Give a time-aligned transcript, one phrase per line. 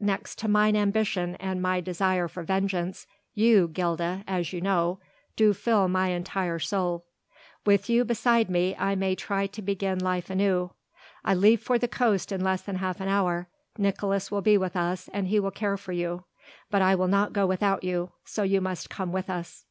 [0.00, 5.00] next to mine ambition and my desire for vengeance, you, Gilda, as you know,
[5.36, 7.04] do fill my entire soul.
[7.66, 10.72] With you beside me I may try to begin life anew.
[11.26, 14.76] I leave for the coast in less than half an hour; Nicolaes will be with
[14.76, 16.24] us and he will care for you.
[16.70, 19.66] But I will not go without you, so you must come with us."